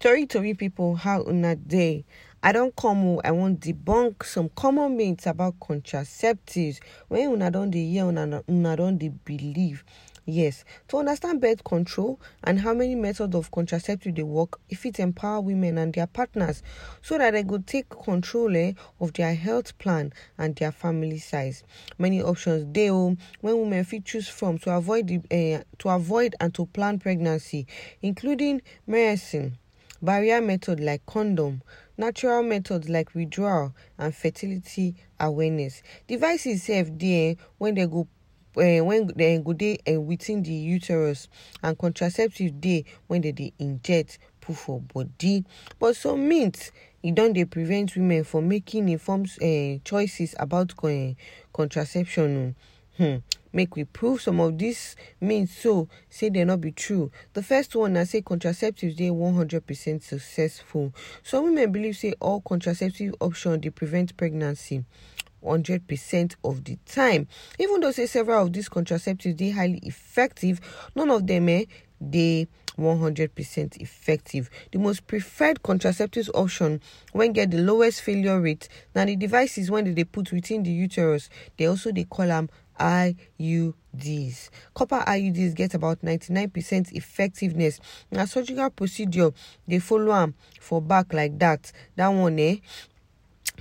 tori 0.00 0.24
tori 0.26 0.54
pipo 0.54 0.96
how 0.96 1.22
una 1.28 1.54
day? 1.54 2.06
i 2.42 2.52
don't 2.52 2.74
come 2.74 3.04
o 3.04 3.20
i 3.22 3.30
wan 3.30 3.54
debunk 3.58 4.24
some 4.24 4.48
common 4.56 4.96
myths 4.96 5.26
about 5.26 5.60
contraceptives. 5.60 6.80
When 7.08 7.28
una 7.32 7.50
don 7.50 7.70
dey 7.70 7.84
hear 7.86 8.06
una 8.06 8.42
una 8.48 8.76
don 8.76 8.96
dey 8.96 9.10
believe. 9.10 9.84
Yes 10.24 10.64
to 10.88 10.96
understand 10.96 11.42
birth 11.42 11.62
control 11.64 12.18
and 12.44 12.58
how 12.60 12.72
many 12.72 12.94
methods 12.94 13.34
of 13.34 13.50
contraceptive 13.50 14.14
they 14.14 14.22
work 14.22 14.58
if 14.70 14.86
it 14.86 14.98
empower 15.00 15.42
women 15.42 15.76
and 15.76 15.92
their 15.92 16.06
partners 16.06 16.62
so 17.02 17.18
that 17.18 17.32
they 17.32 17.44
could 17.44 17.66
take 17.66 17.90
control 17.90 18.56
eh, 18.56 18.72
of 19.00 19.12
their 19.12 19.34
health 19.34 19.76
plan 19.76 20.14
and 20.38 20.56
their 20.56 20.72
family 20.72 21.18
size. 21.18 21.62
Many 21.98 22.22
options 22.22 22.72
they 22.72 22.90
o 22.90 23.18
wey 23.42 23.52
women 23.52 23.84
fit 23.84 24.06
choose 24.06 24.28
from 24.28 24.56
to 24.60 24.74
avoid 24.74 25.08
the 25.08 25.18
uh, 25.58 25.62
to 25.80 25.90
avoid 25.90 26.34
and 26.40 26.54
to 26.54 26.64
plan 26.64 26.98
pregnancy 26.98 27.66
including 28.00 28.62
medicine 28.86 29.58
barrier 30.02 30.40
method 30.40 30.80
like 30.80 31.04
condom 31.06 31.62
natural 31.96 32.42
methods 32.42 32.88
like 32.88 33.14
withdrawal 33.14 33.74
and 33.98 34.14
fertility 34.14 34.94
awareness 35.18 35.82
devices 36.08 36.62
sef 36.62 36.88
dey 36.96 37.36
when 37.58 37.74
dem 37.74 37.90
go 37.90 38.06
uh, 38.56 38.84
when 38.84 39.06
dem 39.08 39.42
go 39.42 39.52
dey 39.52 39.78
uh, 39.92 40.00
within 40.00 40.42
the 40.42 40.52
uterus 40.52 41.28
and 41.62 41.76
contraceptive 41.78 42.60
dey 42.60 42.84
when 43.06 43.20
dem 43.20 43.34
dey 43.34 43.52
inject 43.58 44.18
put 44.40 44.56
for 44.56 44.80
body 44.80 45.44
but 45.78 45.94
some 45.94 46.26
myths 46.28 46.72
e 47.02 47.10
don 47.10 47.32
dey 47.32 47.44
prevent 47.44 47.94
women 47.96 48.24
from 48.24 48.48
making 48.48 48.88
informed 48.88 49.28
uh, 49.42 49.78
choices 49.84 50.34
about 50.38 50.72
uh, 50.84 51.12
contraception 51.52 52.36
o. 52.36 52.54
Hmm. 53.00 53.16
make 53.50 53.76
we 53.76 53.84
prove 53.84 54.20
some 54.20 54.40
of 54.40 54.58
dis 54.58 54.94
means 55.22 55.56
so 55.56 55.88
say 56.10 56.28
dem 56.28 56.48
no 56.48 56.58
be 56.58 56.70
true. 56.70 57.10
The 57.32 57.42
first 57.42 57.74
one 57.74 57.94
na 57.94 58.04
say 58.04 58.20
contraceptives 58.20 59.34
hundred 59.34 59.66
percent 59.66 60.02
successful. 60.02 60.92
Some 61.22 61.44
women 61.44 61.72
believe 61.72 61.96
say 61.96 62.12
all 62.20 62.42
contraceptive 62.42 63.14
options 63.18 63.62
dey 63.62 63.70
prevent 63.70 64.14
pregnancy 64.18 64.84
hundred 65.42 65.88
percent 65.88 66.36
of 66.44 66.62
the 66.64 66.76
time. 66.84 67.26
Even 67.58 67.80
though 67.80 67.90
say 67.90 68.04
several 68.04 68.44
of 68.44 68.52
these 68.52 68.68
contraceptives 68.68 69.34
dey 69.34 69.48
highly 69.48 69.78
effective 69.78 70.60
none 70.94 71.10
of 71.10 71.26
them 71.26 71.48
eh, 71.48 71.64
hundred 72.98 73.34
percent 73.34 73.76
effective 73.76 74.48
the 74.72 74.78
most 74.78 75.06
preferred 75.06 75.62
contraceptive 75.62 76.30
option 76.34 76.80
when 77.12 77.32
get 77.32 77.50
the 77.50 77.58
lowest 77.58 78.00
failure 78.02 78.40
rate 78.40 78.68
Now 78.94 79.04
the 79.04 79.16
devices 79.16 79.68
dem 79.84 79.94
dey 79.94 80.04
put 80.04 80.32
within 80.32 80.62
the 80.62 80.70
uterus 80.70 81.28
they 81.56 81.66
also 81.66 81.92
they 81.92 82.04
call 82.04 82.30
am 82.30 82.48
IUDs. 82.80 84.48
Copper 84.72 85.04
IUDs 85.06 85.54
get 85.54 85.74
about 85.74 86.00
99% 86.00 86.92
effectiveness. 86.92 87.78
Now 88.10 88.24
surgical 88.24 88.70
procedure 88.70 89.32
dey 89.68 89.78
follow 89.80 90.14
am 90.14 90.34
for 90.58 90.80
back 90.80 91.12
like 91.12 91.38
that. 91.40 91.70
That 91.96 92.08
one 92.08 92.38
eh 92.38 92.56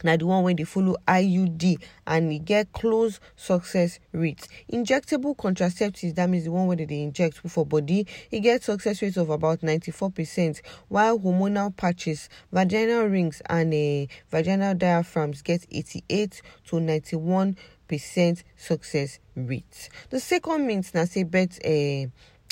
na 0.04 0.18
the 0.18 0.26
one 0.26 0.44
wey 0.44 0.54
dey 0.54 0.64
follow 0.64 0.96
iud 1.08 1.78
and 2.08 2.34
e 2.34 2.40
get 2.40 2.72
close 2.74 3.20
success 3.36 4.00
rate 4.12 4.48
injectable 4.72 5.36
contraceptives 5.36 6.16
that 6.16 6.30
means 6.30 6.44
the 6.46 6.52
one 6.52 6.68
wey 6.68 6.76
dem 6.76 6.88
dey 6.88 7.02
inject 7.04 7.42
put 7.42 7.52
for 7.52 7.66
body 7.66 8.06
e 8.32 8.40
get 8.40 8.64
success 8.64 9.02
rate 9.02 9.18
of 9.18 9.30
about 9.30 9.62
94 9.64 10.12
percent 10.12 10.62
while 10.88 11.20
hormonal 11.20 11.76
patches 11.76 12.30
vaginal 12.52 13.06
rings 13.10 13.42
and 13.50 13.74
uh, 13.74 14.06
vaginal 14.32 14.76
diaphragms 14.78 15.42
get 15.42 15.66
88 15.72 16.42
to 16.68 16.80
91 16.80 17.56
percent 17.88 18.44
success 18.56 19.20
rate 19.36 19.90
the 20.10 20.20
second 20.20 20.68
means 20.68 20.94
na 20.94 21.06
say 21.06 21.24
birth 21.24 21.60
uh, 21.66 22.08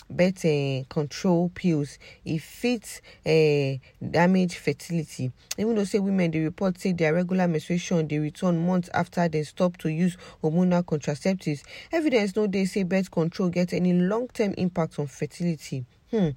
birth 0.10 0.46
uh, 0.46 0.84
control 0.90 1.50
pills 1.54 2.00
e 2.26 2.38
fit 2.38 3.02
uh, 3.26 3.78
damage 4.12 4.56
fertility 4.56 5.32
even 5.58 5.76
though 5.76 5.84
say 5.84 6.00
women 6.00 6.32
dey 6.32 6.40
report 6.44 6.80
say 6.80 6.94
their 6.94 7.14
regular 7.14 7.48
menstruation 7.48 8.08
dey 8.08 8.20
return 8.20 8.66
months 8.66 8.90
after 8.94 9.28
dem 9.28 9.44
stop 9.44 9.76
to 9.78 9.90
use 9.90 10.18
hormonal 10.44 10.84
contraceptives 10.84 11.64
evidence 11.92 12.36
no 12.36 12.48
dey 12.48 12.66
say 12.66 12.84
birth 12.84 13.12
control 13.12 13.50
get 13.50 13.74
any 13.74 13.94
long-term 13.94 14.54
impact 14.58 14.98
on 15.00 15.08
fertility. 15.08 15.86
Hmm. 16.12 16.30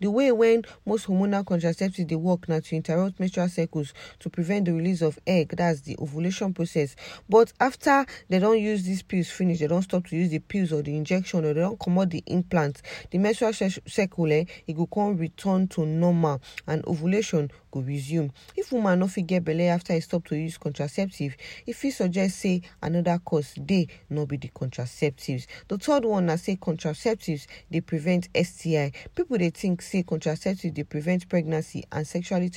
The 0.00 0.10
way 0.10 0.32
when 0.32 0.62
most 0.86 1.06
hormonal 1.06 1.44
contraceptives 1.44 2.08
they 2.08 2.16
work 2.16 2.48
na 2.48 2.60
to 2.60 2.74
interrupt 2.76 3.20
menstrual 3.20 3.48
cycles 3.48 3.92
to 4.20 4.30
prevent 4.30 4.64
the 4.64 4.72
release 4.72 5.02
of 5.02 5.18
egg. 5.26 5.54
That's 5.56 5.82
the 5.82 5.96
ovulation 5.98 6.54
process. 6.54 6.96
But 7.28 7.52
after 7.60 8.06
they 8.28 8.38
don't 8.38 8.58
use 8.60 8.82
these 8.84 9.02
pills 9.02 9.28
finish 9.28 9.58
they 9.58 9.66
don't 9.66 9.82
stop 9.82 10.06
to 10.06 10.16
use 10.16 10.30
the 10.30 10.38
pills 10.38 10.72
or 10.72 10.80
the 10.80 10.96
injection 10.96 11.44
or 11.44 11.52
dem 11.52 11.62
don 11.64 11.76
comot 11.76 12.08
the 12.10 12.22
implant 12.26 12.80
the 13.10 13.18
menstrual 13.18 13.52
cycle 13.52 14.32
eh, 14.32 14.44
e 14.66 14.72
go 14.72 14.86
come 14.86 15.18
return 15.18 15.68
to 15.68 15.84
normal. 15.84 16.40
And 16.66 16.82
ovulation 16.86 17.50
go 17.70 17.80
resume. 17.80 18.30
If 18.56 18.72
woman 18.72 18.98
no 18.98 19.08
fit 19.08 19.26
get 19.26 19.44
belle 19.44 19.62
after 19.70 19.92
e 19.94 20.00
stop 20.00 20.24
to 20.26 20.36
use 20.36 20.58
contraceptive 20.58 21.36
e 21.66 21.72
fit 21.72 21.92
suggest 21.94 22.38
say 22.38 22.62
another 22.82 23.18
cause 23.24 23.54
dey 23.54 23.86
no 24.08 24.26
be 24.26 24.36
the 24.36 24.48
contraceptives. 24.48 25.46
The 25.68 25.78
third 25.78 26.04
one 26.04 26.26
na 26.26 26.36
say 26.36 26.56
contraceptives 26.56 27.46
dey 27.70 27.80
prevent 27.80 28.28
sti 28.34 28.92
people 29.14 29.38
dey 29.38 29.50
think 29.50 29.82
say 29.82 30.02
contraceptives 30.02 30.74
dey 30.74 30.84
prevent 30.84 31.28
pregnancy 31.28 31.84
and 31.92 32.06
sexually 32.06 32.50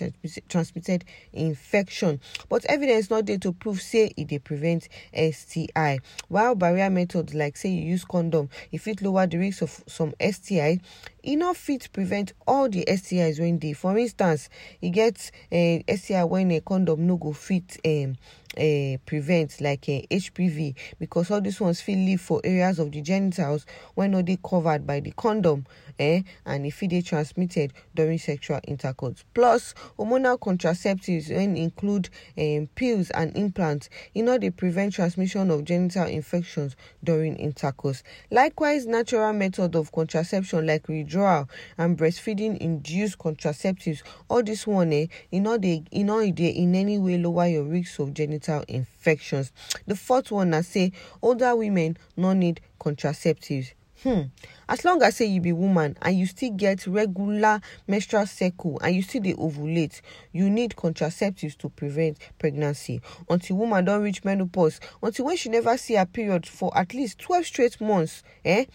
transmitted 0.50 1.06
infection 1.32 2.20
but 2.50 2.66
evidence 2.66 3.10
no 3.10 3.22
dey 3.22 3.38
to 3.38 3.52
prove 3.54 3.82
say 3.82 4.12
e 4.16 4.24
dey 4.24 4.40
prevent 4.40 4.88
sti 5.32 6.00
while 6.30 6.56
barrier 6.56 6.90
methods 6.90 7.34
like 7.34 7.56
say 7.58 7.70
you 7.70 7.84
use 7.92 8.06
condom 8.06 8.50
e 8.72 8.78
fit 8.78 9.02
lower 9.02 9.28
the 9.28 9.38
risk 9.38 9.62
of 9.62 9.84
some 9.88 10.14
sti 10.32 10.80
e 11.24 11.36
no 11.36 11.54
fit 11.54 11.90
prevent 11.94 12.34
all 12.46 12.70
the 12.70 12.84
stis 12.86 13.40
wey 13.40 13.52
dey. 13.54 13.74
For 13.74 13.98
instance 13.98 14.50
e 14.82 14.90
get 14.90 15.32
uh, 15.52 15.80
sti 15.96 16.24
when 16.26 16.52
a 16.52 16.60
condom 16.62 17.08
no 17.08 17.18
go 17.18 17.32
fit 17.34 17.78
um, 17.86 18.16
uh, 18.58 18.98
prevent 19.06 19.60
like 19.62 19.84
uh, 19.90 20.02
hpv 20.12 20.76
because 21.00 21.32
all 21.32 21.42
these 21.42 21.60
ones 21.60 21.82
fit 21.82 21.96
live 21.98 22.22
for 22.22 22.42
areas 22.44 22.80
of 22.80 22.92
the 22.92 23.02
genitals 23.02 23.66
when 23.96 24.12
no 24.12 24.22
dey 24.22 24.38
covered 24.44 24.86
by 24.86 25.00
the 25.00 25.12
condom 25.12 25.66
eh, 26.00 26.22
and 26.46 26.66
if 26.66 26.80
they 26.80 27.02
transmitted 27.02 27.74
during 27.96 28.18
sexual 28.18 28.60
intercourse. 28.68 29.24
Plus 29.34 29.74
hormonal 29.98 30.38
contraceptives 30.40 31.30
wey 31.30 31.44
include 31.44 32.10
um, 32.38 32.68
pills 32.76 33.10
and 33.12 33.36
implants 33.38 33.90
e 34.16 34.22
no 34.22 34.38
dey 34.38 34.50
prevent 34.50 34.94
transmission 34.94 35.50
of 35.52 35.64
genital 35.64 36.06
infections 36.08 36.76
during 37.04 37.36
intercourse. 37.38 38.04
Likewise 38.32 38.86
natural 38.86 39.34
method 39.34 39.76
of 39.76 39.92
contraception 39.92 40.66
like 40.66 40.88
withdrawal 40.88 41.50
and 41.78 41.98
breastfeeding 41.98 42.58
induced 42.58 43.18
contraceptives. 43.18 44.02
All 44.30 44.44
this 44.44 44.66
one 44.68 44.94
eh, 44.94 45.08
no 45.32 45.58
dey 45.58 45.84
e 45.94 46.04
no 46.04 46.22
in 46.22 46.76
any 46.76 46.98
way 46.98 47.18
lower 47.18 47.48
your 47.48 47.64
risk 47.64 48.00
of 48.00 48.14
genital 48.14 48.43
infections. 48.68 49.52
The 49.88 49.96
fourth 49.96 50.32
one 50.32 50.52
na 50.52 50.62
say 50.62 50.92
older 51.22 51.56
women 51.56 51.98
no 52.18 52.34
need 52.34 52.62
contraceptives. 52.80 53.74
Hmm. 54.04 54.24
As 54.68 54.84
long 54.84 55.02
as 55.02 55.16
say 55.16 55.26
you 55.28 55.40
be 55.40 55.54
woman 55.54 55.96
and 56.02 56.18
you 56.18 56.26
still 56.26 56.52
get 56.52 56.86
regular 56.88 57.62
menstrual 57.88 58.26
cycle 58.26 58.78
and 58.82 58.94
you 58.94 59.02
still 59.02 59.22
dey 59.22 59.34
ovulate 59.34 60.02
you 60.34 60.50
need 60.50 60.76
contraceptives 60.76 61.58
to 61.60 61.70
prevent 61.70 62.18
pregnancy. 62.38 63.00
Until 63.30 63.56
woman 63.58 63.86
don 63.86 64.02
reach 64.02 64.26
menopause 64.26 64.82
until 65.02 65.26
when 65.28 65.38
she 65.38 65.48
never 65.48 65.78
see 65.78 65.94
her 65.94 66.06
period 66.06 66.46
for 66.46 66.78
at 66.78 66.94
least 66.94 67.20
twelve 67.20 67.46
straight 67.46 67.80
months 67.80 68.24
eh 68.44 68.66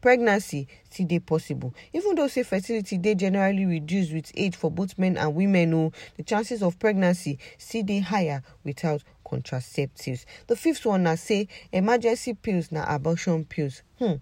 pregnancy 0.00 0.68
still 0.88 1.20
possible. 1.20 1.74
Even 1.92 2.14
though 2.14 2.28
say 2.28 2.42
fertility 2.42 2.96
dey 2.96 3.14
generally 3.14 3.66
reduced 3.66 4.12
with 4.12 4.32
age 4.36 4.56
for 4.56 4.70
both 4.70 4.96
men 4.98 5.18
and 5.18 5.34
women 5.34 5.74
o 5.74 5.92
the 6.16 6.22
chances 6.22 6.62
of 6.62 6.78
pregnancy 6.78 7.38
still 7.58 8.00
higher 8.00 8.42
without 8.64 9.02
contraceptives. 9.30 10.24
The 10.46 10.56
fifth 10.56 10.86
one 10.86 11.02
na 11.04 11.14
say 11.16 11.48
emergency 11.72 12.34
pills 12.34 12.72
na 12.72 12.84
abortion 12.88 13.44
pills. 13.44 13.82
Hmm. 13.98 14.14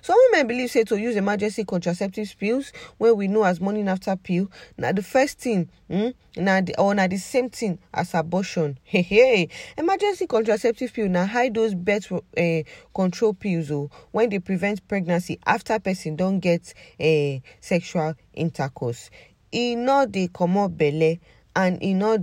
some 0.00 0.16
women 0.30 0.46
believe 0.46 0.70
say 0.70 0.84
to 0.84 0.96
use 0.96 1.16
emergency 1.16 1.64
contraceptive 1.64 2.36
pills 2.38 2.72
wey 3.00 3.10
we 3.10 3.26
know 3.26 3.42
as 3.42 3.60
morning 3.60 3.88
after 3.88 4.14
pill 4.14 4.48
na 4.78 4.92
the 4.92 5.02
first 5.02 5.40
thing 5.40 5.68
hmm, 5.90 6.10
na 6.36 6.60
the, 6.60 6.78
or 6.78 6.94
na 6.94 7.08
the 7.08 7.16
same 7.16 7.50
thing 7.50 7.78
as 7.92 8.14
abortion. 8.14 8.78
Hey, 8.84 9.48
emergency 9.76 10.26
contraceptive 10.28 10.92
pill 10.92 11.08
na 11.08 11.26
high 11.26 11.48
dose 11.48 11.74
birth 11.74 12.12
uh, 12.12 12.62
control 12.94 13.34
pills 13.34 13.70
o 13.72 13.90
when 14.12 14.28
dey 14.28 14.38
prevent 14.38 14.86
pregnancy 14.86 15.38
after 15.46 15.78
person 15.80 16.14
don 16.14 16.38
get 16.38 16.72
uh, 17.00 17.40
sexual 17.60 18.14
intercourse. 18.34 19.10
E 19.52 19.74
no 19.74 20.06
dey 20.06 20.28
comot 20.28 20.76
belle 20.78 21.16
and 21.56 21.82
e 21.82 21.92
no 21.94 22.18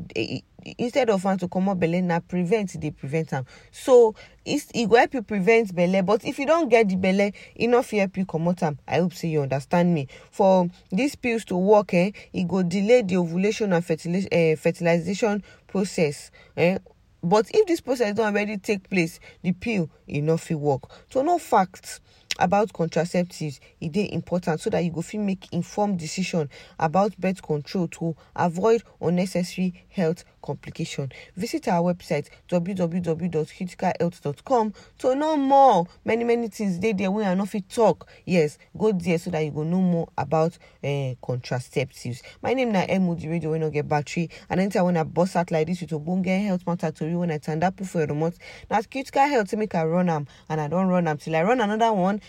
instead 0.78 1.10
of 1.10 1.25
am 1.25 1.38
to 1.38 1.48
comot 1.48 1.80
belle 1.80 2.02
na 2.02 2.19
prevent 2.19 2.80
dey 2.80 2.92
prevent 2.92 3.34
am. 3.34 3.46
So 3.72 4.16
e 4.46 4.86
go 4.86 4.96
help 4.96 5.13
you 5.13 5.22
prevent 5.22 5.74
belle 5.75 6.02
but 6.04 6.25
if 6.25 6.40
you 6.40 6.46
don 6.46 6.68
get 6.69 6.90
the 6.90 6.96
belle 6.96 7.31
e 7.60 7.68
no 7.68 7.81
help 7.81 8.18
you 8.18 8.25
comot 8.25 8.63
am. 8.63 8.80
I 8.88 8.98
hope 9.00 9.13
say 9.13 9.30
you 9.30 9.42
understand 9.42 9.94
me. 9.94 10.08
For 10.31 10.68
these 10.92 11.16
pills 11.16 11.46
to 11.46 11.58
work 11.58 11.94
eh 11.94 12.12
e 12.34 12.44
go 12.44 12.63
delay 12.63 13.02
the 13.02 13.18
ovulation 13.18 13.74
and 13.74 13.84
uh, 13.84 14.56
fertilization 14.56 15.44
process 15.68 16.31
eh. 16.58 16.78
But 17.24 17.52
if 17.54 17.68
this 17.68 17.81
process 17.81 18.16
don 18.16 18.34
already 18.34 18.58
take 18.58 18.90
place 18.90 19.19
the 19.44 19.52
pill 19.52 19.90
e 20.08 20.22
no 20.22 20.40
work. 20.52 20.84
To 21.12 21.24
know 21.24 21.38
facts 21.38 22.00
about 22.40 22.74
contraceptives 22.74 23.60
e 23.80 23.90
dey 23.90 24.10
important 24.12 24.60
so 24.60 24.69
that 24.69 24.84
you 24.84 24.92
go 24.92 25.02
fit 25.02 25.19
make 25.19 25.48
informed 25.52 26.00
decision 26.00 26.50
about 26.80 27.16
birth 27.19 27.42
control 27.42 27.88
to 27.90 28.16
avoid 28.36 28.81
unnecessary 29.02 29.86
health 29.90 30.24
complication. 30.42 31.12
Visit 31.36 31.68
our 31.68 31.94
website 31.94 32.30
www.criticalhealth.com 32.50 34.74
to 35.00 35.16
know 35.16 35.38
more. 35.38 35.88
Many 36.06 36.24
many 36.24 36.48
things 36.48 36.78
dey 36.80 36.94
there 36.94 37.12
we 37.12 37.24
are 37.24 37.36
not 37.36 37.50
fit 37.50 37.70
talk. 37.70 38.08
Yes 38.26 38.58
go 38.78 38.92
there 38.92 39.18
so 39.18 39.30
that 39.32 39.40
you 39.42 39.52
go 39.52 39.64
know 39.64 39.82
more 39.82 40.08
about 40.18 40.58
uh, 40.84 41.16
contraceptives. 41.22 42.22
My 42.42 42.54
name 42.54 42.72
na 42.72 42.86
emudi 42.88 43.30
radio 43.30 43.52
wey 43.52 43.60
no 43.60 43.70
get 43.70 43.88
battery. 43.88 44.30
And 44.50 44.60
anytime 44.60 44.86
when 44.86 44.98
i 44.98 45.04
burst 45.04 45.36
out 45.36 45.52
like 45.52 45.68
this 45.68 45.82
you 45.82 45.88
with 45.90 46.06
ogbonge 46.06 46.46
health 46.46 46.66
matter 46.66 46.92
tori 46.92 47.16
when 47.16 47.32
i 47.32 47.38
tanda 47.38 47.72
put 47.72 47.88
for 47.88 48.00
your 48.00 48.08
remote 48.08 48.36
na 48.70 48.82
critical 48.90 49.28
health 49.28 49.54
make 49.54 49.76
i 49.76 49.84
run 49.84 50.10
am. 50.10 50.28
And 50.50 50.62
i 50.62 50.68
don't 50.68 50.88
run 50.88 51.08
am 51.08 51.18
till 51.18 51.36
i 51.36 51.44
run 51.44 51.62
another 51.62 51.94
one 51.94 52.22